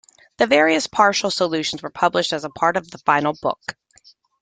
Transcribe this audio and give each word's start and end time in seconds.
The 0.37 0.47
various 0.47 0.87
partial 0.87 1.29
solutions 1.29 1.83
were 1.83 1.91
published 1.91 2.33
as 2.33 2.43
part 2.57 2.75
of 2.75 2.89
the 2.89 2.97
final 2.97 3.35
book. 3.39 3.75